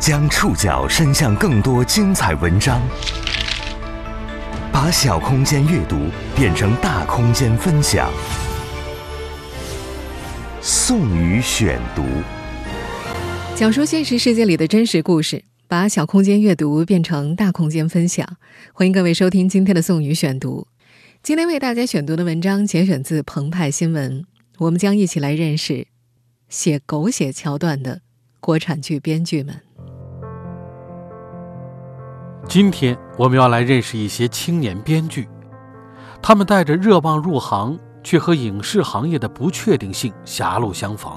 [0.00, 2.80] 将触角伸向更多精彩文章，
[4.72, 5.96] 把小空间阅读
[6.36, 8.08] 变成大空间分享。
[10.62, 12.04] 宋宇选读，
[13.56, 18.24] 讲述现实世界里的真实故事，把小空间阅读变成大空间分享。
[18.72, 20.68] 欢迎各位收听今天的宋宇选读。
[21.24, 24.24] 今天为大家选读的文章节选自澎湃新闻，
[24.58, 25.88] 我们将一起来认识
[26.48, 28.02] 写狗血桥段的
[28.38, 29.62] 国产剧编剧们。
[32.48, 35.28] 今天我们要来认识一些青年编剧，
[36.22, 41.12] 他们带着热望入行，却和影视行业的不确定性狭路相逢。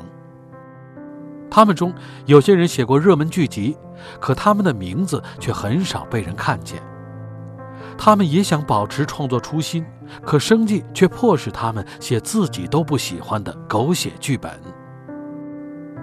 [1.49, 1.94] 他们中
[2.25, 3.77] 有些人写过热门剧集，
[4.20, 6.84] 可他们的名字却很少被人看见。
[7.98, 9.86] 他们也想保持创作初心，
[10.22, 14.52] 可生计却迫使他们写自己都不喜欢的狗血剧本。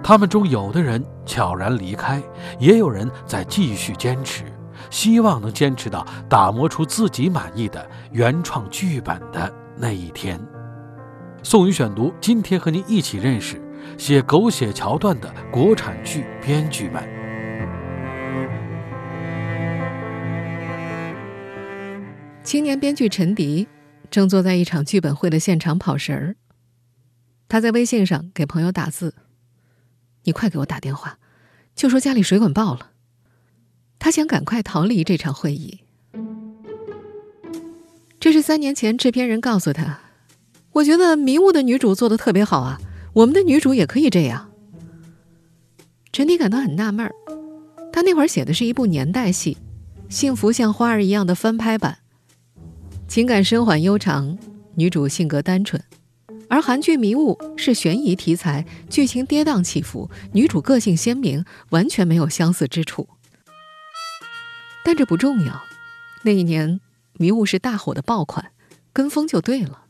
[0.01, 2.19] 他们中有的人悄然离开，
[2.57, 4.43] 也有人在继续坚持。
[4.89, 10.39] 希望能坚持到打磨出自己满意的原创剧本的那一天。
[11.41, 13.61] 宋宇选读，今天和您一起认识
[13.97, 17.01] 写狗血桥段的国产剧编剧们。
[22.43, 23.67] 青年编剧陈迪
[24.09, 26.35] 正坐在一场剧本会的现场跑神儿。
[27.47, 29.15] 他在微信上给朋友打字
[30.25, 31.19] ：“你快给我打电话，
[31.73, 32.91] 就说家里水管爆了。”
[33.99, 35.81] 他想赶快逃离这场会议。
[38.19, 39.99] 这是三年前制片人告诉他
[40.73, 42.79] ：“我觉得《迷雾》的女主做的特别好啊，
[43.13, 44.49] 我们的女主也可以这样。”
[46.11, 47.13] 陈迪感到很纳闷儿，
[47.93, 49.57] 他那会儿写的是一部年代戏，
[50.13, 51.99] 《幸福像花儿一样的》翻拍版，
[53.07, 54.37] 情感深缓悠长，
[54.75, 55.79] 女主性格单纯；
[56.49, 63.07] 而韩剧《迷雾》是悬疑题材，剧情跌宕起伏，女主个性鲜明，完全没有相似之处。
[64.83, 65.61] 但这不重要。
[66.23, 66.75] 那一年，
[67.13, 68.51] 《迷雾》是大火的爆款，
[68.91, 69.85] 跟风就对了。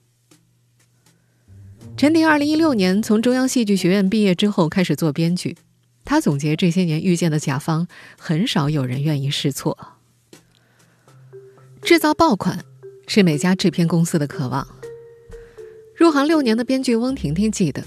[1.97, 5.57] 陈迪二零一六年从中央戏剧学院毕业之后，开始做编剧。
[6.05, 9.77] 他总结这些年遇见的甲方，很少有人愿意试错。
[11.81, 12.63] 制造爆款
[13.07, 14.67] 是每家制片公司的渴望。
[15.95, 17.83] 入行六年的编剧翁婷婷记得，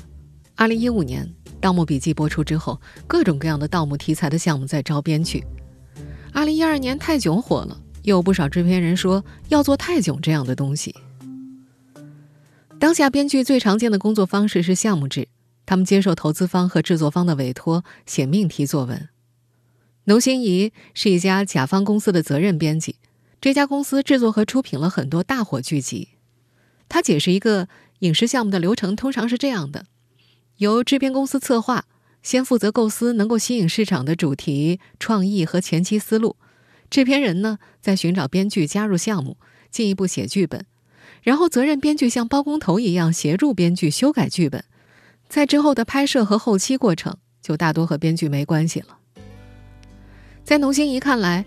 [0.54, 1.26] 二零一五年
[1.60, 5.42] 《盗墓笔记》播出之后，各种各样的盗墓题材的项目在招编剧。
[6.34, 10.94] 二零一二年，泰囧火了，又有不少制片人说要做泰囧这样的东西。
[12.80, 15.28] 当下编剧最常见的工作方式是项目制，
[15.66, 19.08] 他们接受投资方和制作方的委托，写命题作文。
[20.04, 22.96] 农心怡是一家甲方公司的责任编辑，
[23.40, 26.08] 这家公司制作和出品了很多大火剧集。
[26.88, 27.68] 他解释一个
[28.00, 29.86] 影视项目的流程，通常是这样的：
[30.56, 31.84] 由制片公司策划。
[32.22, 36.36] 先负责构思能够吸引市场的主题创意和前期思路，
[36.88, 39.36] 制片人呢在寻找编剧加入项目，
[39.70, 40.64] 进一步写剧本，
[41.22, 44.64] 然后责任编剧像包工头一样协助编剧修改剧本，
[45.28, 48.98] 在之后的拍摄和后期过程就大多和编剧没关系了。
[50.44, 51.44] 在农心怡看来，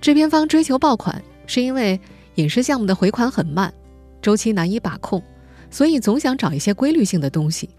[0.00, 1.98] 制片方追求爆款是因为
[2.34, 3.72] 影视项目的回款很慢，
[4.20, 5.22] 周期难以把控，
[5.70, 7.70] 所以总想找一些规律性的东西。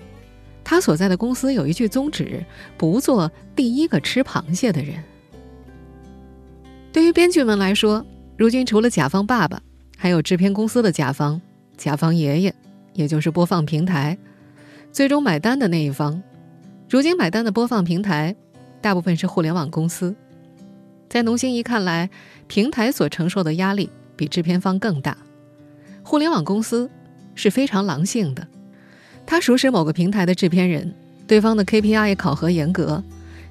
[0.69, 2.46] 他所在的公司有一句宗旨：
[2.78, 5.03] 不做第一个吃螃蟹的人。
[6.94, 8.06] 对于编剧们来说，
[8.38, 9.59] 如今除了甲方爸爸，
[9.97, 11.41] 还有制片公司的甲方、
[11.75, 12.53] 甲方爷爷，
[12.94, 14.16] 也就是播放平台。
[14.91, 16.22] 最终买单的那一方，
[16.88, 18.36] 如今买单的播放平台，
[18.80, 20.16] 大部分是互联网公司。
[21.09, 22.12] 在农心怡看来，
[22.46, 25.18] 平台所承受的压力比制片方更大。
[26.03, 26.88] 互联网公司
[27.34, 28.47] 是非常狼性的。
[29.29, 30.91] 他熟识某个平台的制片人，
[31.28, 33.03] 对方的 KPI 考核严格，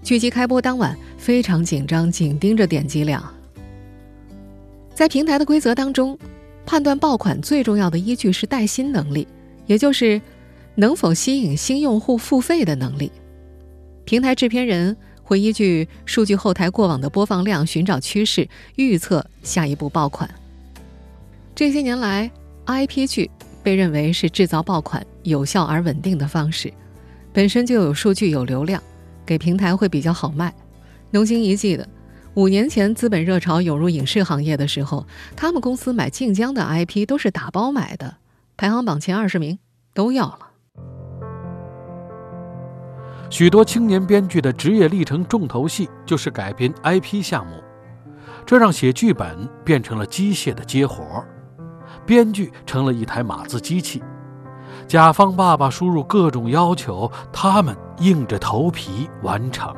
[0.03, 3.23] 剧集开播当晚非常紧张，紧盯着点击量。
[4.93, 6.19] 在平台的规则当中，
[6.67, 9.29] 判断爆款最重要的依据是带新能力，
[9.67, 10.21] 也就是
[10.75, 13.13] 能否吸引新用户付费的能力。
[14.05, 20.29] 平台制片人会依据数据后台过往的播放量寻找趋势，预测下一步爆款。
[21.55, 22.29] 这些年来
[22.67, 23.31] ，IP 剧。
[23.69, 26.73] 被认为是制造爆款有效而稳定的方式，
[27.35, 28.83] 本身就有数据有流量，
[29.27, 30.55] 给平台会比较好卖。
[31.11, 31.87] 农心一记的，
[32.33, 35.07] 五年前资本热潮涌入影视行业的时候，
[35.37, 38.17] 他们公司买晋江的 IP 都是打包买的，
[38.57, 39.59] 排行榜前二十名
[39.93, 40.39] 都要了。
[43.29, 47.53] 许多青年编剧的职业历程重头戏就是改编 IP 项目，
[48.47, 51.29] 这让写剧本变成了机械的接活儿。
[52.09, 54.03] 编剧成了一台码字机器，
[54.87, 59.77] 甲方爸爸输入各种要求，他们硬着头皮完成。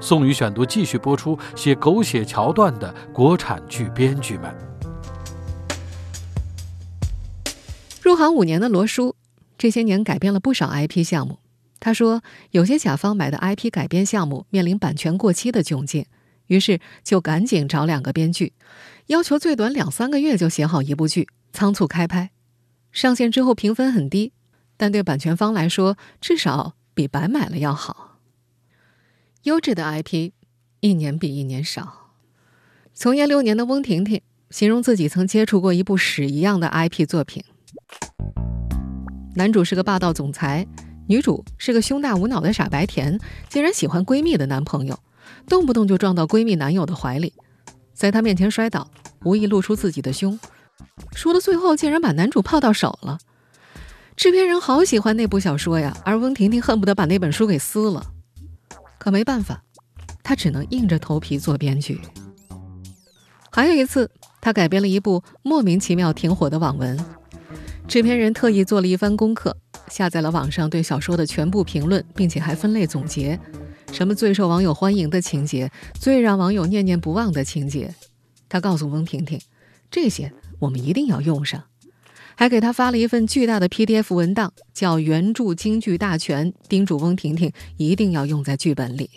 [0.00, 4.52] 宋宇选读继续播出写狗血桥段的国产剧编剧们。
[8.02, 9.14] 入行五年的罗叔，
[9.56, 11.38] 这些年改编了不少 IP 项目。
[11.78, 12.20] 他说，
[12.50, 16.04] 有些甲方买的 IP 改编项目面临版权过期的窘境，
[16.48, 18.54] 于是就赶紧找两个编剧，
[19.06, 22.30] 要求最短两三个月就写好一部剧，仓促开拍。
[22.92, 24.32] 上线之后评分很低，
[24.76, 28.18] 但对版权方来说，至少比白买了要好。
[29.42, 30.32] 优质的 IP，
[30.80, 32.12] 一年比一年少。
[32.94, 34.20] 从业六年的翁婷婷
[34.50, 37.42] 形容自己曾接触过一部屎一样的 IP 作品。
[39.34, 40.66] 男主是个霸道总裁，
[41.08, 44.98] 女主是个胸大无脑的傻白甜，竟然喜欢闺蜜的男朋友，
[45.48, 47.32] 动不动就撞到闺蜜男友的怀里，
[48.02, 48.90] 在他面前摔倒，
[49.22, 50.36] 无意露出自己的胸，
[51.14, 53.16] 说到最后竟然把男主泡到手了。
[54.16, 58.04] 制片人好喜欢那部小说呀，而翁婷婷恨不得把那本书给撕了，
[58.98, 59.62] 可没办法，
[60.24, 62.00] 她只能硬着头皮做编剧。
[63.52, 64.10] 还有一次，
[64.40, 66.98] 她改编了一部莫名其妙挺火的网文。
[67.86, 69.56] 制片人特意做了一番功课，
[69.86, 73.38] 下载了网上对小说的全部评论，并且还分类总结，
[73.92, 77.94] 什么最受网友欢迎的情节，最让网友念念不忘的情节。
[78.48, 79.38] 他告诉翁婷婷，
[79.90, 81.62] 这些我们一定要用上，
[82.34, 89.10] 还给他发了一份巨大的 PDF 文档，叫《原著京剧大全》，叮嘱翁婷婷一定要用在剧本里。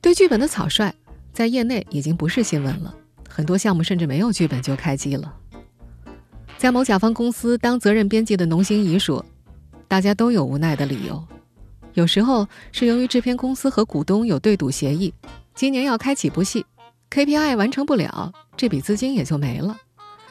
[0.00, 0.92] 对剧本的草率，
[1.32, 2.92] 在业内已经不是新闻了，
[3.28, 5.32] 很多项目甚至没有剧本就开机了。
[6.58, 9.24] 在某甲方公司当责任编辑的农心怡说
[9.86, 11.24] ：“大家都有无奈的理由，
[12.00, 15.12] 有时候是由于制片公司和股东有对赌协议，
[15.54, 16.64] 今年要开几部戏
[17.10, 19.76] ，KPI 完成不了，这笔资金也就没了；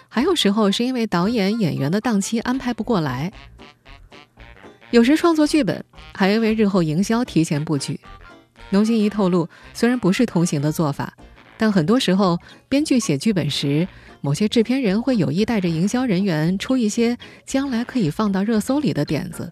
[0.08, 3.32] 还有时候是因为导演、演员的档期安排不过来。
[4.90, 5.86] 有时创作剧本
[6.16, 8.00] 还因为日后营销提前布局。”
[8.72, 11.14] 龙心怡透露，虽然不是同行的做法，
[11.56, 13.88] 但很多时候编剧写剧本时。
[14.22, 19.50] 某些制片人会有意带着营销人员出一些将来可以放到热搜里的点子，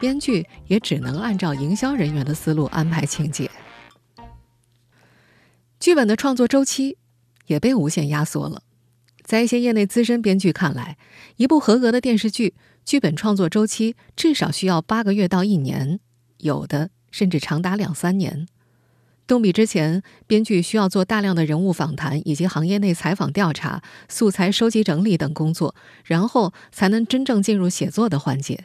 [0.00, 3.48] 编剧也只能按照营销人员的思路安排情节。
[5.78, 6.96] 剧本的创作周期
[7.46, 8.62] 也被无限压缩了。
[9.22, 10.96] 在一些业内资深编剧看来，
[11.36, 12.54] 一部合格的电视剧
[12.84, 16.00] 剧本创作周期至少需要八个月到一年，
[16.38, 18.48] 有的甚至长达两三年。
[19.26, 28.64] 动笔之前，编剧需要做大量的人物访谈以及行业内采访调查、素材收集整理等工作，然后才能真正进入写作的环节。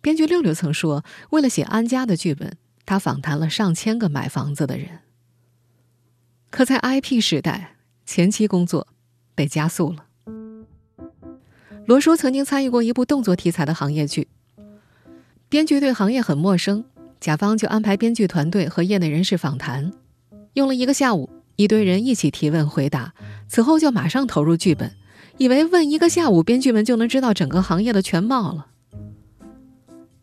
[0.00, 2.56] 编剧六六曾说，为了写安家的剧本，
[2.86, 5.00] 他访谈了上千个买房子的人。
[6.50, 8.88] 可在 IP 时代，前期工作
[9.34, 10.04] 被加速了。
[11.86, 14.28] 罗叔曾经参与过一部动作题材的行业剧，
[15.48, 16.84] 编剧对行业很陌生。
[17.20, 19.92] 甲方就安排编剧团队和业内人士访谈，
[20.52, 23.12] 用了一个下午，一堆人一起提问回答，
[23.48, 24.94] 此后就马上投入剧本，
[25.36, 28.68] 以为问一个下午，编剧们就能知道整个行业的全貌了。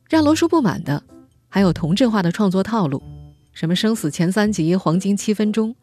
[0.09, 1.03] 让罗叔不满的，
[1.49, 3.01] 还有同质化的创作套路，
[3.53, 5.75] 什么生死前三集、黄金七分钟，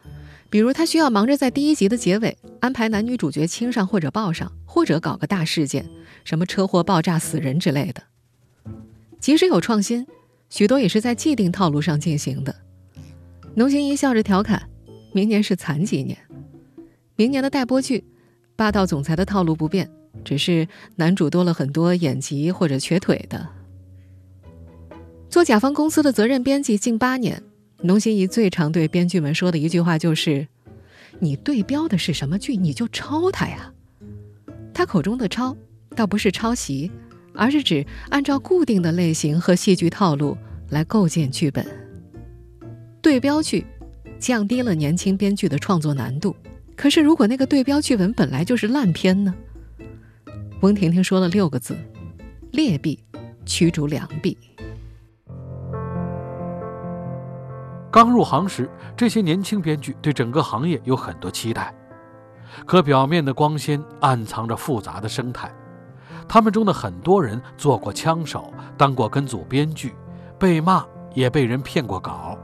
[0.48, 5.88] 比如他需要忙着在第一集的结尾安排男女主角亲上或者抱上，或者搞个大事件，
[6.24, 8.02] 什么车祸、爆炸、死人之类的。
[9.20, 10.06] 即使有创新。
[10.50, 12.54] 许多也是在既定套路上进行的。
[13.54, 14.68] 农行一笑着调侃
[15.14, 16.18] ：“明年是残疾年，
[17.16, 18.04] 明年的待播剧，
[18.54, 19.90] 霸道总裁的套路不变，
[20.22, 23.48] 只是男主多了很多眼疾或者瘸腿的。”
[25.32, 27.42] 做甲方公司的责任编辑近八年，
[27.80, 30.46] 农心怡最常对编剧们说的一句话就是
[31.20, 33.72] ：“你对标的是什么剧，你就抄它呀。”
[34.74, 35.56] 他口中的抄，
[35.96, 36.90] 倒不是抄袭。
[37.34, 40.36] 而是指按照固定的类型和戏剧套路
[40.68, 41.66] 来构建剧本。
[43.00, 43.64] 对标剧
[44.18, 46.36] 降低了年轻编剧的创作难度。
[46.76, 49.34] 可是，如果那个对标剧本本来就是烂片呢？
[50.60, 51.74] 翁婷婷说了六个字：
[52.50, 53.02] 劣币
[53.46, 54.36] 驱逐良币。
[57.92, 61.74] 刚入行时，这些年轻编剧对整个行业有很多期待，
[62.64, 65.52] 可表面的光鲜暗藏着复杂的生态。
[66.26, 69.94] 他们中的很多人做过枪手，当过跟组编剧，
[70.38, 70.82] 被骂
[71.12, 72.38] 也被人骗过稿，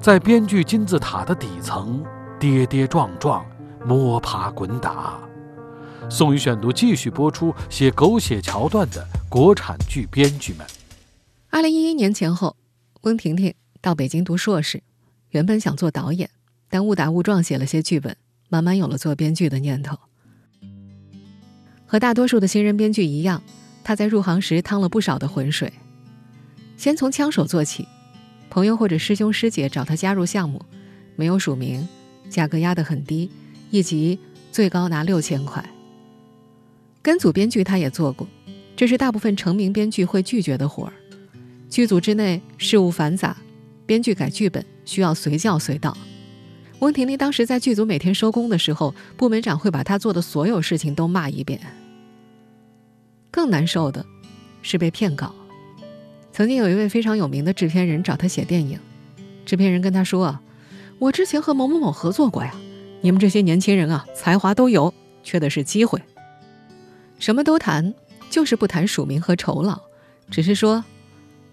[0.00, 2.04] 在编剧金字塔的底层
[2.40, 3.46] 跌跌撞撞，
[3.86, 5.20] 摸爬滚打。
[6.10, 10.66] 宋宇选读继续播出写狗血桥段的国产剧编剧们。
[11.50, 12.56] 二零一一年前后，
[13.02, 14.80] 翁婷婷到北京读硕士，
[15.30, 16.30] 原本想做导演，
[16.70, 18.16] 但误打误撞写了些剧本，
[18.48, 19.98] 慢慢有了做编剧的念头。
[21.84, 23.42] 和大多数的新人编剧一样，
[23.82, 25.72] 他在入行时趟了不少的浑水。
[26.76, 27.88] 先从枪手做起，
[28.48, 30.64] 朋友或者师兄师姐找他加入项目，
[31.16, 31.86] 没有署名，
[32.30, 33.28] 价格压得很低，
[33.72, 34.16] 一集
[34.52, 35.68] 最高拿六千块。
[37.02, 38.28] 跟组编剧他也做过，
[38.76, 40.92] 这是大部分成名编剧会拒绝的活儿。
[41.68, 43.36] 剧组之内事务繁杂，
[43.92, 45.94] 编剧改剧本需要随叫随到。
[46.78, 51.60] 翁婷婷当时在剧组每天收工的时候，部门长会把她做的所有事情都骂一遍。
[53.30, 54.06] 更难受的
[54.62, 55.34] 是被骗稿。
[56.32, 58.80] 曾经有一位非常有名的制片人找他写电影，
[59.44, 60.38] 制片人跟他说
[60.98, 62.54] ：“我之前和某某某合作过呀，
[63.02, 66.00] 你们这些年轻人啊，才华都有，缺的是机会。
[67.18, 67.92] 什么都谈，
[68.30, 69.78] 就是不谈署名和酬劳，
[70.30, 70.82] 只是说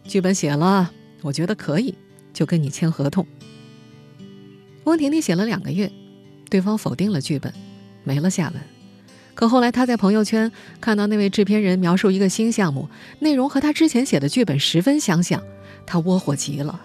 [0.06, 0.90] 剧本写了，
[1.22, 1.94] 我觉得可以，
[2.34, 3.26] 就跟你签合同。”
[4.86, 5.92] 翁婷婷写了两个月，
[6.50, 7.54] 对方否定了剧本，
[8.04, 8.62] 没了下文。
[9.36, 15.42] 可后来她在朋友圈看到那位制片人描述一个新项目，内容和她之前写的剧本十分相像，
[15.86, 16.82] 她窝火极了。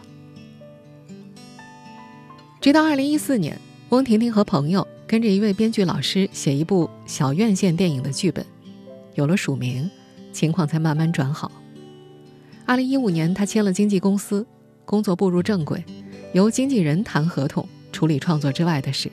[2.60, 3.58] 直到二零一四年，
[3.88, 8.44] 翁婷婷和朋友跟着一位编剧老师写一部小院线电影的剧本，
[9.14, 9.90] 有了署名，
[10.32, 11.50] 情况才慢慢转好。
[12.64, 14.46] 二零一五年，她签了经纪公司，
[14.84, 15.84] 工作步入正轨，
[16.32, 17.68] 由经纪人谈合同。
[17.92, 19.08] 处理创作之外的事，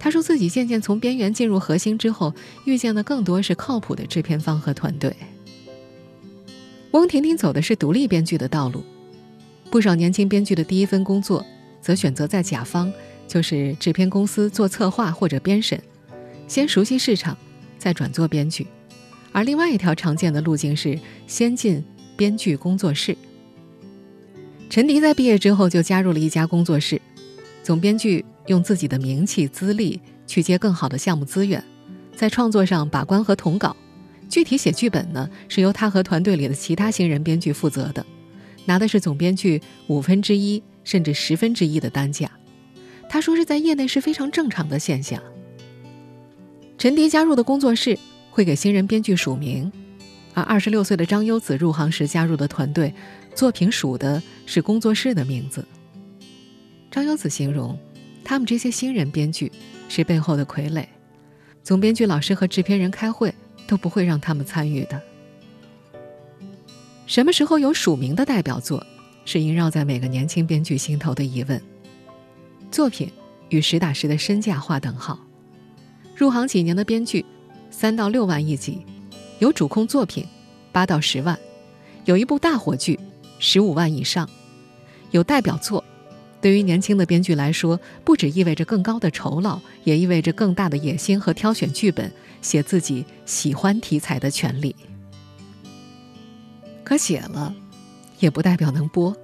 [0.00, 5.14] 他说自己渐渐从边缘进入核心之后，遇见的更多是靠谱的制片方和团队。
[6.90, 8.82] 翁婷婷走的是独立编剧的道路，
[9.70, 11.46] 不少年轻编剧的第一份工作
[11.80, 12.92] 则选择在甲方，
[13.28, 15.80] 就是制片公司做策划或者编审，
[16.48, 17.38] 先熟悉市场，
[17.78, 18.66] 再转做编剧。
[19.30, 20.98] 而另外一条常见的路径是
[21.28, 21.84] 先进
[22.16, 23.16] 编剧工作室。
[24.68, 27.00] 陈迪在毕业之后就加入了一家工作室。
[27.62, 31.62] 总编剧用自己的名气资历去接更好的项目资源，
[32.14, 33.74] 在创作上把关和统稿，
[34.28, 38.04] 具体写剧本呢是由他和团队里的其他新人编剧负责的，
[38.66, 42.30] 拿的是总编剧五分之一甚至十分之一的单价。
[43.08, 45.22] 他说是在业内是非常正常的现象。
[46.76, 47.98] 陈迪加入的工作室
[48.30, 49.72] 会给新人编剧署名，
[50.34, 52.92] 而二十六岁的张优子入行时加入的团队，
[53.34, 55.64] 作品署的是工作室的名字。
[56.90, 57.78] 张优子形容，
[58.24, 59.50] 他们这些新人编剧
[59.88, 60.84] 是背后的傀儡，
[61.62, 63.32] 总编剧老师和制片人开会
[63.66, 65.00] 都不会让他们参与的。
[67.06, 68.84] 什么时候有署名的代表作，
[69.24, 71.60] 是萦绕在每个年轻编剧心头的疑问。
[72.70, 73.08] 作品
[73.50, 75.18] 与实打实的身价划等号。
[76.16, 77.24] 入行几年的编剧，
[77.70, 78.84] 三到六万一集，
[79.44, 80.24] 有主控作品，
[80.72, 81.38] 八到十万，
[82.06, 82.98] 有一部大火剧，
[83.38, 84.26] 十五万以上，
[85.10, 85.84] 有代表作。
[86.40, 92.10] 对于年轻的编剧来说，不只意味着更高的酬劳，也意味着更大的野心和挑选剧本、
[92.40, 94.74] 写自己喜欢题材的权利。
[96.82, 97.54] 可写了，
[98.20, 99.14] 也不代表能播。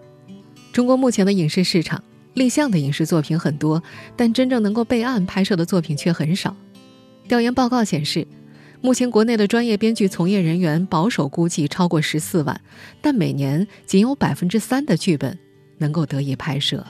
[0.70, 3.82] 中国目前的影视市场，立项的影视作品很多，
[4.18, 6.54] 但真正能够备案拍摄的作品却很少。
[7.26, 8.26] 调研报告显示，
[8.82, 12.60] 目前国内的专业编剧从业人员保守估计超过十四万，
[13.02, 15.38] 但每年仅有百分之三的剧本
[15.78, 16.86] 能够得以拍摄。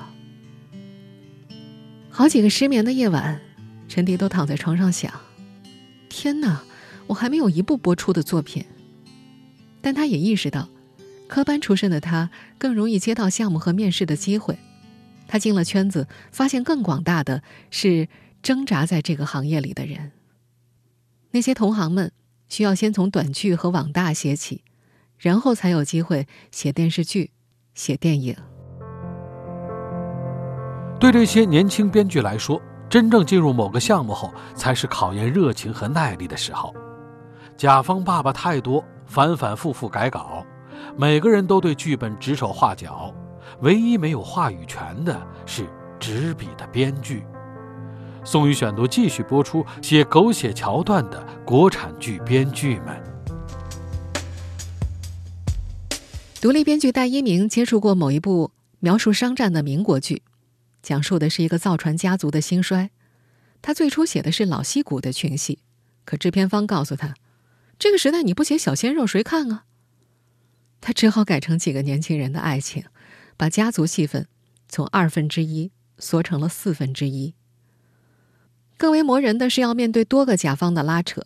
[2.08, 3.40] 好几个失眠的夜晚，
[3.88, 5.12] 陈迪都躺在床上想
[6.08, 6.62] ：“天哪，
[7.08, 8.64] 我还没有一部播出的作品。”
[9.82, 10.68] 但他也意识到，
[11.26, 14.56] 科班出身的他更容易接到项目和面试的机会。
[15.26, 18.08] 他进了圈子，发现更广大的是
[18.42, 20.12] 挣扎在这个行业里的人。
[21.32, 22.12] 那些同行们
[22.48, 24.64] 需要先从短剧和网大写起，
[25.18, 27.30] 然后才有机会写电视剧、
[27.74, 28.36] 写电影。
[30.98, 36.74] 对这些年轻编剧来说，真正进入某个项目后，才是考验热情和耐力的时候。
[37.56, 40.44] 甲方爸爸太多，反反复复改稿，
[40.96, 43.14] 每个人都对剧本指手画脚，
[43.60, 45.66] 唯一没有话语权的是
[45.98, 47.24] 执笔的编剧。
[48.24, 53.02] 宋宇选读继续播出写狗血桥段的国产剧编剧们。
[56.40, 60.22] 独立编剧戴一鸣接触过某一部描述商战的民国剧。
[60.82, 62.90] 讲述的是一个造船家族的兴衰。
[63.62, 65.58] 他最初写的是老戏骨的群戏，
[66.04, 67.14] 可制片方告诉他，
[67.78, 69.64] 这个时代你不写小鲜肉谁看啊？
[70.80, 72.84] 他只好改成几个年轻人的爱情，
[73.36, 74.26] 把家族戏份
[74.66, 77.34] 从二分之一缩成了四分之一。
[78.80, 81.20] 更为磨人的是要面对多个甲方的拉扯。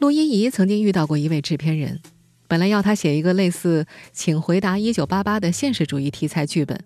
[0.00, 1.98] 陆一怡曾经遇到过一位制片人，
[2.46, 6.78] 本来要他写一个类似《请回答一九八八》的现实主义题材剧本。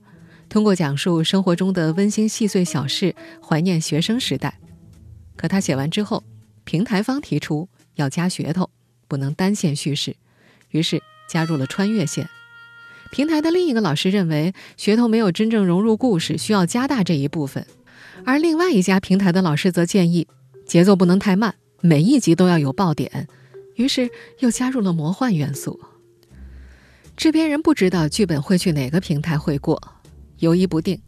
[0.49, 4.61] 通过讲述生活中的温馨细碎小事，怀念学生时代。
[5.35, 6.23] 可他写完之后，
[6.63, 8.71] 平台方提出要加噱头，
[9.09, 10.15] 不能单线叙事，
[10.71, 12.29] 于是加入了穿越线。
[13.11, 17.65] 平台的另一个老师认为，噱头没有真正融入故事，需要加大这一部分；
[18.25, 20.27] 而另外一家平台的老师则建议，
[20.67, 23.29] 节奏不能太慢，每一集都要有爆点。
[23.77, 24.09] 于是
[24.39, 25.79] 又加入了魔幻元素。
[27.17, 29.81] 制片人不知道剧本会去哪个平台会过，
[30.39, 31.01] 犹疑不定，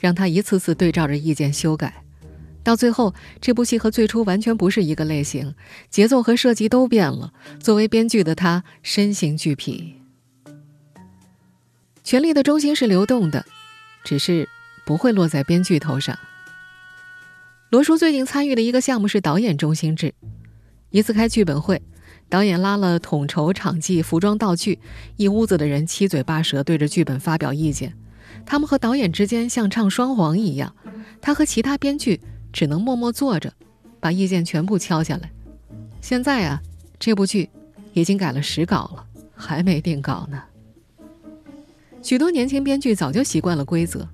[0.00, 2.02] 让他一次次对照着意见修改。
[2.64, 5.54] 到最后，这部戏和最初完全不是一个类型，
[5.90, 7.32] 节奏和设计都变了。
[7.60, 9.94] 作为编剧的他身心俱疲。
[12.04, 13.44] 权力的中心是流动的，
[14.04, 14.48] 只是
[14.84, 16.18] 不会落在编剧头上。
[17.70, 20.14] 罗叔最近参与的一个项目是导演中心制，
[20.88, 21.82] 一次开剧本会。
[22.30, 24.78] 导演拉了统筹场记、服装道具，
[25.16, 27.94] 一屋子的人七嘴八舌对着剧本发表意见。
[28.46, 30.74] 他们和导演之间像唱双簧一样，
[31.20, 32.18] 他和其他编剧
[32.52, 33.52] 只能默默坐着，
[34.00, 35.30] 把意见全部敲下来。
[36.00, 36.62] 现在啊，
[36.98, 37.50] 这部剧
[37.92, 40.42] 已经改了十稿了，还没定稿呢。
[42.02, 44.08] 许多年轻编剧早就习惯了规则，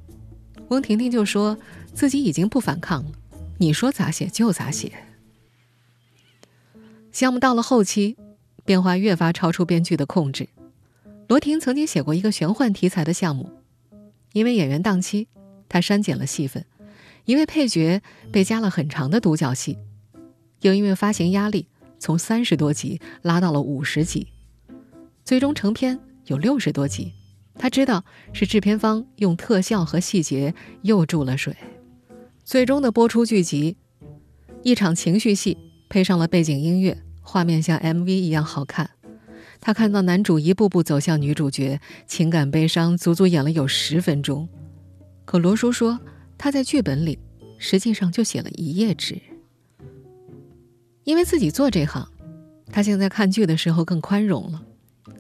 [0.69, 1.57] 翁婷婷就说
[1.93, 3.11] 自己已经不反抗了，
[3.59, 4.93] 你说咋写就咋写。
[7.13, 8.17] 项目到了后期，
[8.65, 10.49] 变化越发超出编剧的控制。
[11.29, 13.51] 罗婷曾经写过一个玄幻题材的项目，
[14.33, 15.29] 因为演员档期，
[15.69, 16.67] 他删减了戏份，
[17.25, 19.79] 一位配角被加了很长的独角戏，
[20.61, 21.69] 又因为发行压力，
[21.99, 24.27] 从三十多集拉到了五十集，
[25.25, 27.13] 最终成片有六十多集。
[27.57, 31.57] 他知道是制片方用特效和细节又注了水，
[32.45, 33.79] 最终的播出剧集，
[34.63, 35.57] 一场情绪戏
[35.89, 36.99] 配上了背景音乐。
[37.23, 38.91] 画面像 MV 一样好看，
[39.63, 44.47] 他看到男主一步步走向女主角，情感悲伤，足足演了有十分钟。
[45.25, 45.99] 可罗叔说，
[46.37, 47.19] 他在剧本里
[47.57, 49.19] 实际上就写了一页纸。
[51.05, 52.07] 因为自己做这行，
[52.71, 54.63] 他现在看剧的时候更宽容了。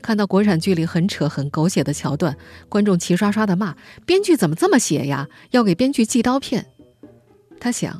[0.02, 2.37] 看到国产剧里很扯、很狗血的桥段，
[2.69, 5.31] 观众齐刷刷的骂编剧怎么这么写呀？
[5.52, 6.66] 要给编剧寄刀片。
[7.64, 7.99] 他想，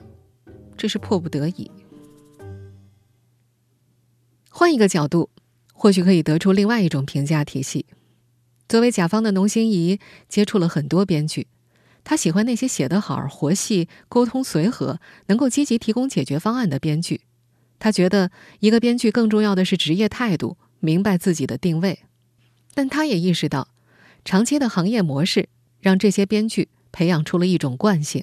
[0.77, 1.71] 这是迫不得已。
[4.51, 5.31] 换一个角度，
[5.73, 7.87] 或许可以得出另外一种评价体系。
[8.69, 11.47] 作为甲方的农心怡接触了很多编剧，
[12.05, 17.23] 他喜欢那些写得好、活细、沟通随和、能够积极提供解决方案的编剧。
[17.79, 22.01] 他觉得一个编剧更重要的是职业态度，明白自己的定位。
[22.75, 23.69] 但他也意识到，
[24.27, 25.49] 长期的行业模式
[25.81, 28.23] 让这些编剧培养出了一种惯性：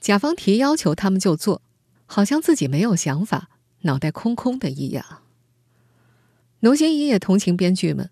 [0.00, 1.62] 甲方提要求他们就做，
[2.06, 3.48] 好像自己没有想法、
[3.82, 5.04] 脑袋空空的一样。
[6.60, 8.10] 农心怡也同情编剧们，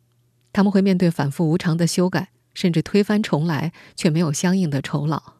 [0.52, 5.34] 他们会面对反复无常的修改，甚至推翻重来，却没有相应的酬劳。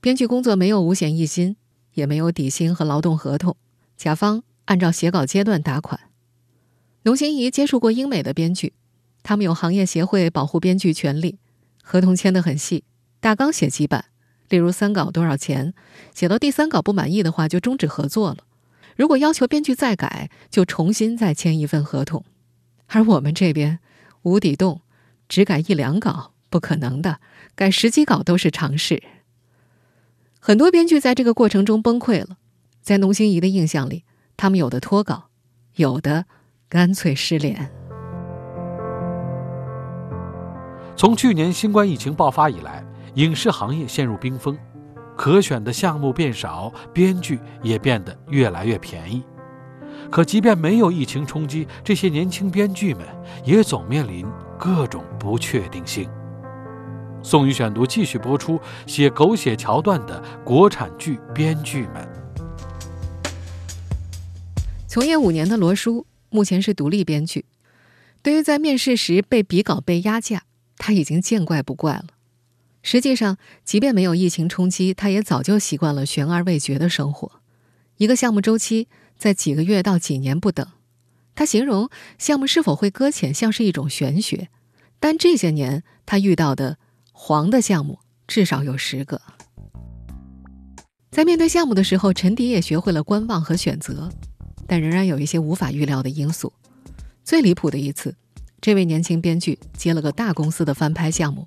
[0.00, 1.56] 编剧工作没有五险一金，
[1.94, 3.56] 也没有底薪和劳动合同，
[3.96, 6.00] 甲方按照写稿阶段打款。
[7.02, 8.74] 农心怡接触过英美的编剧，
[9.22, 11.38] 他们有行业协会保护编剧权利，
[11.82, 12.84] 合同签得很细，
[13.20, 14.06] 大纲写几版，
[14.48, 15.74] 例如三稿多少钱，
[16.14, 18.38] 写到第三稿不满意的话就终止合作了。
[18.96, 22.24] 如果要求编剧再改，就重新再签一份合同。
[22.88, 23.78] 而我们这边
[24.22, 24.80] 无底洞，
[25.28, 27.20] 只改一两稿不可能的，
[27.54, 29.02] 改十几稿都是常事。
[30.40, 32.38] 很多编剧在这个过程中崩溃了。
[32.80, 34.04] 在农心怡的印象里，
[34.36, 35.28] 他们有的脱稿，
[35.74, 36.24] 有的
[36.70, 37.70] 干脆失联。
[40.96, 42.82] 从去年新冠疫情爆发以来，
[43.18, 44.56] 影视行业陷入冰封。
[45.16, 49.24] 可选的项目变少，编剧也变得越来越便宜。
[50.08, 53.04] 可即便没有疫情冲击，这些年轻编剧们
[53.44, 54.24] 也总面临
[54.56, 56.08] 各种不确定性。
[57.20, 62.08] 宋宇选读继续播出：写狗血桥段的国产剧编剧们。
[64.86, 67.44] 从业五年的罗叔目前是独立编剧，
[68.22, 70.44] 对于在面试时被比稿被压价，
[70.76, 72.04] 他已经见怪不怪了。
[72.90, 77.42] 实际上，即便没有疫情冲击，他也早就习惯了悬而未决的生活。
[77.98, 80.66] 一个项目周期在几个月到几年不等。
[81.34, 84.48] 他形容项目是否会搁浅像是一种玄学，
[84.98, 86.78] 但这些年他遇到的
[87.12, 89.20] 黄的项目至少有十个。
[91.10, 94.10] 在面对项目的时候，陈迪也学会了观望和选择，
[94.66, 96.50] 但仍然有一些无法预料的因素。
[97.22, 98.16] 最离谱的一次，
[98.62, 101.46] 这位年轻编剧接了个大公司的翻拍项目。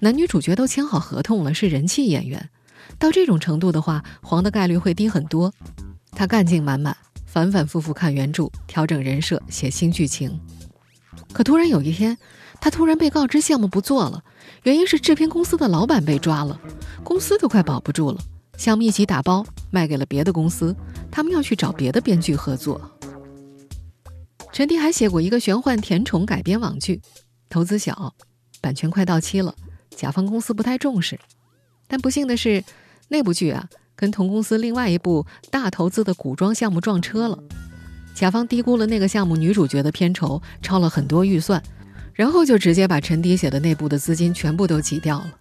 [0.00, 2.50] 男女主角都签好合同了，是人气演员。
[2.98, 5.52] 到这种程度的话，黄的概率会低很多。
[6.12, 10.38] 他干劲满满，反反复复看原著，调整人设，写新剧情。
[11.32, 12.16] 可突然有一天，
[12.60, 14.22] 他突然被告知项目不做了，
[14.64, 16.60] 原因是制片公司的老板被抓了，
[17.02, 18.18] 公司都快保不住了。
[18.56, 20.76] 项目一起打包卖给了别的公司，
[21.10, 22.80] 他们要去找别的编剧合作。
[24.52, 27.00] 陈迪还写过一个玄幻甜宠改编网剧，
[27.48, 28.14] 投资小。
[28.60, 29.54] 版权快到期了，
[29.96, 31.18] 甲方公司不太重视。
[31.86, 32.64] 但不幸的是，
[33.08, 37.38] 那部剧啊，跟同公司另外一部大投资的古装项目撞车了。
[38.14, 41.62] 甲方低估了那个项目女主角的片酬，超了很多预算，
[42.12, 45.38] 然后就直接把陈迪写的那部的资金全部都挤掉了。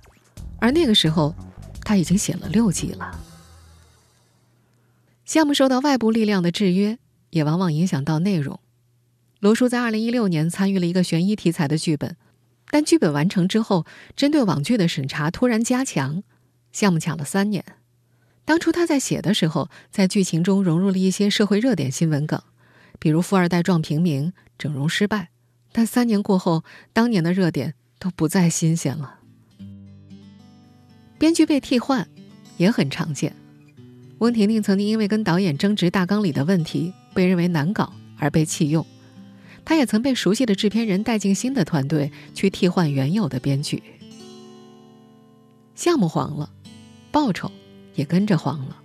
[0.59, 1.35] 而那个时候，
[1.83, 3.19] 他已经写了六集了。
[5.23, 6.97] 项目受到外部力量的制约，
[7.29, 8.59] 也往往影响到内容。
[9.39, 12.15] 罗叔在二零一六年参与了一个悬疑题材的剧本，
[12.73, 16.23] 但剧本完成之后，针对网剧的审查突然加强，
[16.71, 17.63] 项目抢了三年。
[18.45, 22.41] 当初他在写的时候，在剧情中融入了一些社会热点新闻梗。
[22.97, 25.29] 比如富二代撞平民、整容失败，
[25.71, 29.19] 但三年过后，当年的热点都不再新鲜了。
[31.19, 32.09] 编剧被替换
[32.57, 33.35] 也很常见。
[34.17, 38.83] 温婷婷曾经因为跟导演争执大纲里的问题，被认为难搞而被弃用。
[39.65, 43.81] 他也曾被熟悉的制片人带进新的团队去替换原有的编剧。
[45.75, 46.51] 项目黄了，
[47.11, 47.51] 报酬
[47.95, 48.81] 也跟着黄了。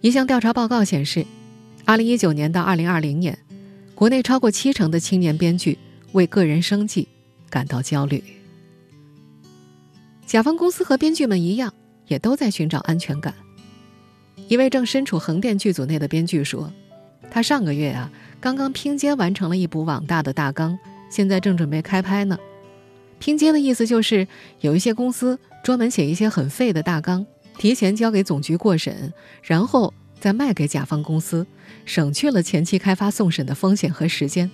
[0.00, 1.26] 一项调查报告显示。
[1.86, 3.36] 二零一九年到二零二零年，
[3.96, 5.76] 国内超过七成的青年编剧
[6.12, 7.08] 为个人生计
[7.48, 8.22] 感到焦虑。
[10.24, 11.72] 甲方公司和编剧们一样，
[12.06, 13.34] 也都在寻找安全感。
[14.46, 16.72] 一位正身处横店剧组内的编剧说
[17.28, 20.78] ：“他上个月啊，刚刚拼接完成了一部网大的大纲，
[21.10, 22.38] 现在正准备开拍呢。
[23.18, 24.26] 拼接的意思就是，
[24.60, 27.24] 有一些公司专门写一些很废的大纲，
[27.58, 31.46] 提前交给总局过审，然后。”再卖给甲方公司，
[31.86, 34.50] 省去了前期开发送审的风险和时间。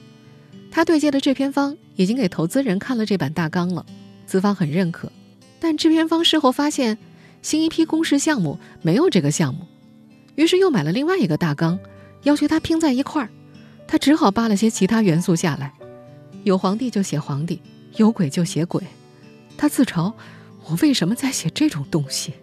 [0.70, 3.84] 他对接的制片方已经给投资人看了这版大纲了，
[4.26, 5.10] 资方很认可。
[5.58, 6.96] 但制片方事后发现，
[7.42, 9.66] 新一批公示项目没有这个项目，
[10.36, 11.76] 于是又买了另外一个大纲，
[12.22, 13.28] 要求他拼在一块儿。
[13.86, 15.72] 他只好扒了些其他元素下来，
[16.44, 17.60] 有皇帝就写皇帝，
[17.96, 18.82] 有鬼就写鬼。
[19.56, 20.12] 他自嘲
[20.68, 22.34] ：“我为什么在写这种东西？”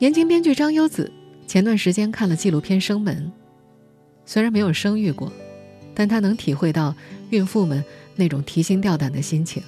[0.00, 1.12] 年轻编剧张优子。
[1.46, 3.30] 前段时间看了纪录片《生门》，
[4.24, 5.30] 虽然没有生育过，
[5.94, 6.94] 但他能体会到
[7.28, 7.84] 孕妇们
[8.16, 9.62] 那种提心吊胆的心情。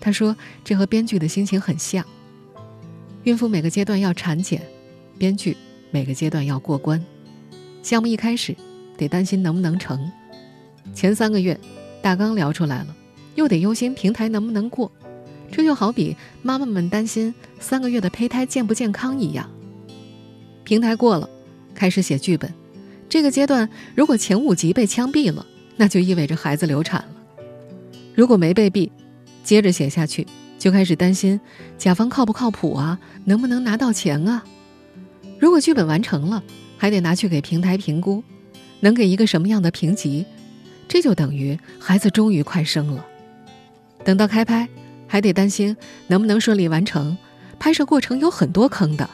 [0.00, 2.02] 他说：“这和编剧的心情很像。
[3.24, 4.62] 孕妇每个阶段要产检，
[5.18, 5.54] 编剧
[5.90, 7.04] 每个阶段要过关。
[7.82, 8.56] 项目一开始
[9.00, 9.98] 得担心能不能成，
[10.92, 11.58] 前三个月
[12.02, 12.94] 大纲聊出来了，
[13.34, 14.92] 又得忧心平台能不能过。
[15.50, 19.48] 这就好比妈妈们担心三个月的胚胎健不健康一样。”
[20.64, 21.26] 平台过了，
[21.74, 22.52] 开始写剧本。
[23.08, 27.42] 这个阶段，如果前五集被枪毙了，那就意味着孩子流产了；
[28.14, 28.90] 如果没被毙，
[29.42, 30.26] 接着写下去，
[30.58, 31.40] 就开始担心
[31.78, 34.44] 甲方靠不靠谱啊，能不能拿到钱啊？
[35.38, 36.42] 如果剧本完成了，
[36.76, 38.22] 还得拿去给平台评估，
[38.80, 40.26] 能给一个什么样的评级？
[40.88, 43.06] 这就等于孩子终于快生了。
[44.04, 44.68] 等到开拍，
[45.06, 45.76] 还得担心
[46.08, 47.16] 能不能顺利完成，
[47.58, 49.08] 拍摄过程有很多坑的。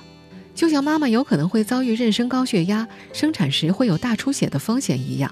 [0.55, 5.31] 就像妈妈有可能会遭遇妊娠高血压、生产时会有大出血的风险一样。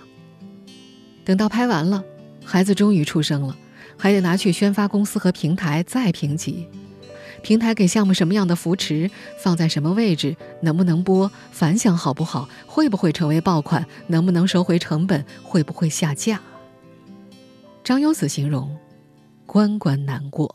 [1.25, 2.05] 等到拍完了，
[2.45, 3.57] 孩子终于出生了，
[3.97, 6.69] 还得拿去宣发公司和平台再评级。
[7.45, 16.41] 平台给项目什么样的扶持，放在什么位置，能不能播，反响好不好，会不会成为爆款，能不能收回成本，会不会下架？
[17.85, 18.75] 张优子形容，
[19.45, 20.53] 关关难过。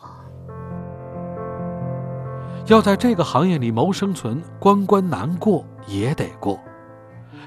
[2.65, 6.60] 要在这个行业里谋生存，关关难过也得过。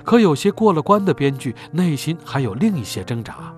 [0.05, 3.53] 可有些过了关的编剧，内心还有另一些挣扎。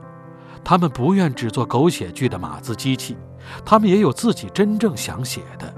[0.64, 3.18] 他们不愿只做狗血剧的码字机器，
[3.64, 5.74] 他们也有自己真正想写的，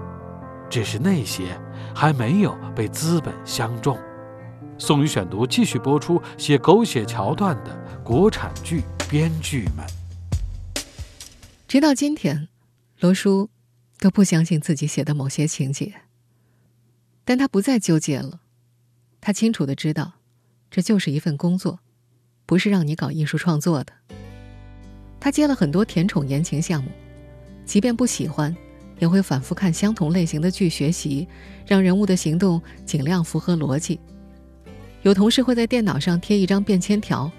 [0.68, 1.58] 只是那些
[1.94, 3.98] 还没有被资本相中。
[4.78, 9.86] 宋宇选读继续播出写狗血桥段的国产剧编剧们。
[11.66, 12.48] 直到今天，
[13.00, 13.50] 罗叔。
[13.98, 16.02] 都不相信自己写的某些情节，
[17.24, 18.40] 但他不再纠结了。
[19.22, 20.12] 他清楚的知道，
[20.70, 21.80] 这就是一份工作，
[22.44, 23.94] 不是让你搞艺术创作的。
[25.18, 26.90] 他接了很多甜宠言情项目，
[27.66, 28.56] 即便不喜欢，
[28.98, 31.28] 也会反复看相同类型的剧学习，
[31.66, 34.00] 让人物的行动尽量符合逻辑。
[35.02, 37.30] 有同事会在电脑上贴一张便签条：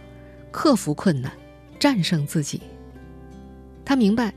[0.51, 1.31] 克服困难，
[1.79, 2.61] 战胜自己。
[3.83, 4.31] 他明白，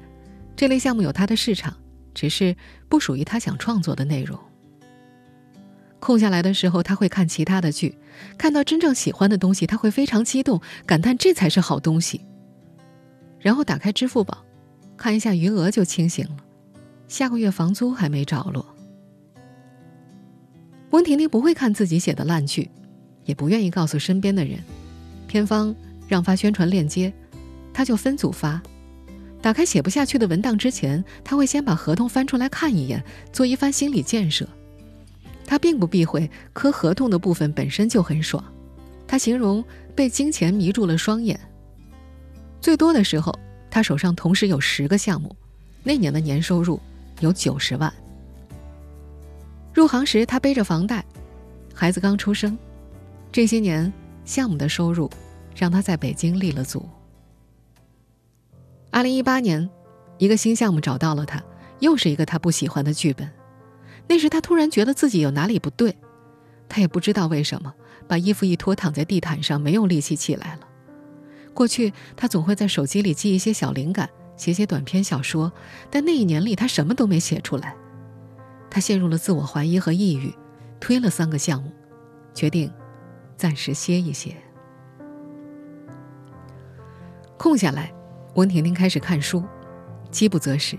[0.56, 1.76] 这类项目有它的市场。
[2.12, 2.56] 只是
[2.88, 4.36] 不属于他想创作的内容。
[6.00, 7.96] 空下来的时候，他会看其他的剧，
[8.36, 12.20] 看到真正喜欢的东西，他会非常激动，感叹这才是好东西。
[13.38, 14.44] 然后打开支付宝，
[15.00, 16.36] 看一下余额就清醒了，
[17.08, 18.66] 下个月房租还没着落。
[20.90, 22.70] 温婷婷不会看自己写的烂剧，
[23.24, 24.58] 也不愿意告诉身边的人。
[25.26, 25.74] 片方
[26.06, 27.10] 让发宣传链接，
[27.72, 28.60] 他就分组发。
[29.40, 34.46] 打开写不下去的文档之前，他会先把合同翻出来看一眼，做一番心理建设。
[35.46, 38.44] 他并不避讳磕合同的部分本身就很爽，
[39.06, 41.40] 他形容被金钱迷住了双眼。
[42.60, 43.34] 最多的时候，
[43.70, 45.34] 他手上同时有十个项目，
[45.82, 46.80] 那年的年收入
[47.20, 47.92] 有九十万。
[49.72, 51.04] 入行时，他背着房贷，
[51.72, 52.58] 孩子刚出生，
[53.30, 53.90] 这些年
[54.24, 55.08] 项目的收入
[55.54, 56.88] 让他在北京立了足。
[58.90, 59.70] 二零一八年，
[60.18, 61.40] 一个新项目找到了他，
[61.78, 63.30] 又是一个他不喜欢的剧本。
[64.08, 65.96] 那时他突然觉得自己有哪里不对，
[66.68, 67.72] 他也不知道为什么，
[68.08, 70.66] 把衣服一脱，躺在地毯上，没有力气起来了。
[71.60, 75.52] 过去他总会在手机里记一些小灵感，写写短篇小说，
[75.90, 77.76] 但那一年里他什么都没写出来。
[78.70, 80.32] 他陷入了自我怀疑和抑郁，
[80.80, 81.70] 推了三个项目，
[82.32, 82.72] 决定
[83.36, 84.34] 暂时歇一歇。
[87.36, 87.92] 空下来。
[88.36, 89.44] 温婷婷开始看书，
[90.10, 90.78] 饥不择食，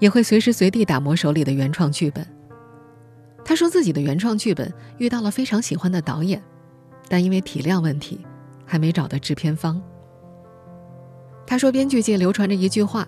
[0.00, 2.26] 也会随时随地打磨手里的原创剧本。
[3.44, 6.42] 她说自己的原创剧本遇到了非常喜欢的导演，
[7.08, 8.26] 但因为体量问题，
[8.64, 9.80] 还没找到制片方。
[11.46, 13.06] 他说编剧界流传着一句话：“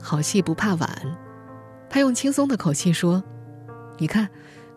[0.00, 1.18] 好戏不怕晚。”
[1.88, 3.22] 他用轻松的口气说
[3.98, 4.26] ：“你看，《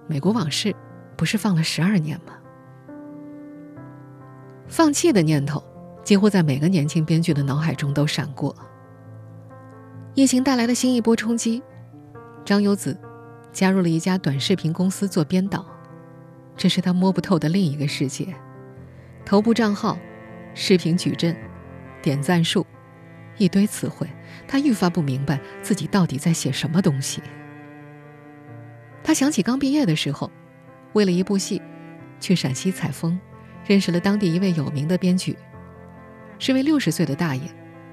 [0.07, 0.69] 美国往事》
[1.15, 2.33] 不是放了十二年吗？”
[4.67, 5.63] 放弃的念头。
[6.03, 8.55] 几乎在每个年轻编剧的脑海中都闪过。
[10.13, 11.61] 疫情带来的新一波冲击，
[12.45, 12.97] 张优子
[13.51, 15.65] 加入了一家短视频公司做编导，
[16.55, 18.33] 这是他摸不透的另一个世界。
[19.25, 19.97] 头部账号、
[20.53, 21.35] 视频矩阵、
[22.01, 22.65] 点赞数，
[23.37, 24.07] 一堆词汇，
[24.47, 27.21] 他愈发不明白自己到底在写什么东西。
[29.03, 30.29] 他想起刚毕业的时候，
[30.93, 31.61] 为了一部戏，
[32.19, 33.19] 去陕西采风，
[33.65, 35.37] 认识了当地一位有名的编剧。
[36.39, 37.41] 是位六十岁的大爷，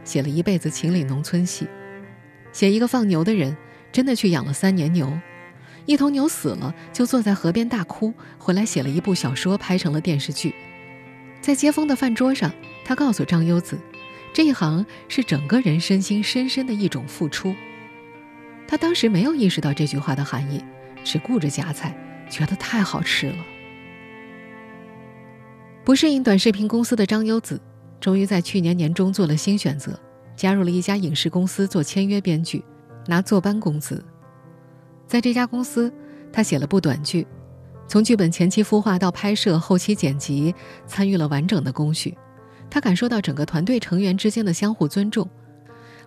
[0.03, 1.67] 写了一辈子秦岭农村戏，
[2.53, 3.57] 写一个放牛的人，
[3.93, 5.19] 真的去养了三年牛，
[5.87, 10.55] 一头牛死了，就坐在河边大哭，回来写了一部小说，拍成了电视剧。
[11.41, 12.51] 在接风的饭桌上，
[12.85, 13.79] 他告诉张优子，
[14.35, 17.55] 这一行是整个人身心深深的一种付出。
[18.67, 20.63] 他当时没有意识到这句话的含义，
[21.05, 21.97] 只顾着夹菜，
[22.29, 23.37] 觉得太好吃了。
[25.85, 27.61] 不适应短视频公司的张优子。
[28.01, 29.99] 终于在去年年中做了新选择，
[30.37, 32.63] 加入了一家影视公司做签约编剧，
[33.07, 34.05] 拿坐班工资。
[35.07, 35.91] 在这家公司，
[36.31, 37.27] 他写了部短剧，
[37.89, 40.55] 从剧本前期孵化到拍摄、后期剪辑，
[40.87, 42.15] 参与了完整的工序。
[42.75, 45.31] 他感受到整个团队成员之间的相互尊重，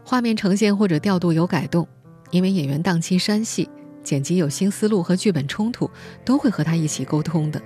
[0.03, 1.87] 画面呈现或者调度有改动，
[2.29, 3.69] 因为演员档期删戏、
[4.03, 5.89] 剪辑有新思路和剧本冲突，
[6.25, 7.61] 都会和他一起沟通的。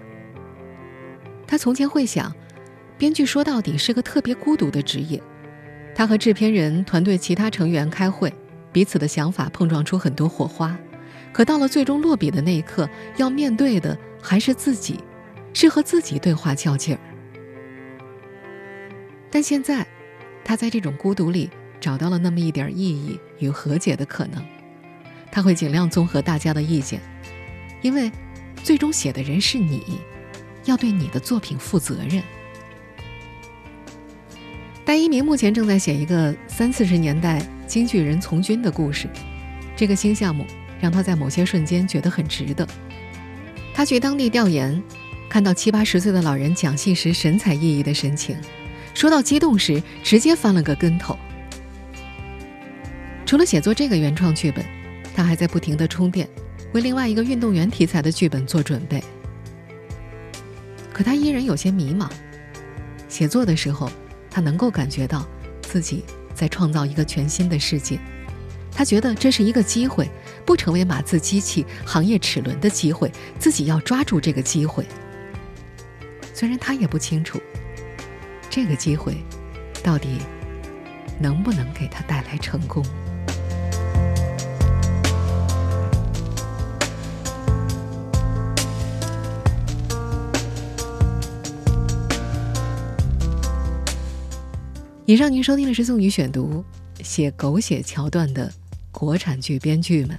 [1.48, 2.32] 他从前会想。
[2.96, 5.20] 编剧说到底是个特别孤独的职业，
[5.96, 8.32] 他和制片人团队其他成员开会，
[8.72, 10.78] 彼此的想法碰撞出很多火花，
[11.34, 12.88] 可到了最终落笔的那一刻，
[13.18, 15.00] 要面对的还是自己，
[15.56, 17.02] 是和自己对话较劲儿。
[19.32, 19.88] 但现在，
[20.44, 24.44] 他在这种孤独里找到了那么一点意义与和解的可能，
[25.32, 27.00] 他会尽量综合大家的意见，
[27.82, 28.12] 因为
[28.62, 30.00] 最终写的人是你，
[30.66, 32.22] 要对你的作品负责任。
[34.84, 39.08] 戴一鸣目前正在写一个三四十年代京剧人从军的故事，
[39.76, 40.46] 这个新项目
[40.82, 42.68] 让他在某些瞬间觉得很值得。
[43.74, 44.84] 他去当地调研，
[45.30, 48.36] 看到七八十岁的老人讲戏时神采奕奕的神情，
[48.94, 51.18] 说到激动时直接翻了个跟头。
[53.26, 54.66] 除了写作这个原创剧本，
[55.16, 56.28] 他还在不停的充电，
[56.74, 59.04] 为另外一个运动员题材的剧本做准备。
[60.94, 62.10] 可他依然有些迷茫，
[63.08, 63.92] 写作的时候。
[64.34, 65.28] 他能够感觉到
[65.62, 68.00] 自己在创造一个全新的世界，
[68.72, 70.10] 他觉得这是一个机会，
[70.46, 74.86] 不成为码字机器、行业齿轮的机会，自己要抓住这个机会。
[76.34, 77.42] 虽然他也不清楚，
[78.52, 79.16] 这个机会
[79.82, 80.18] 到底
[81.18, 82.86] 能不能给他带来成功。
[95.06, 96.64] 以上您收听的是宋宇选读，
[97.02, 98.52] 写狗血桥段的
[98.92, 100.18] 国产剧编剧们。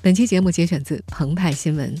[0.00, 2.00] 本期节目节选自澎湃新闻。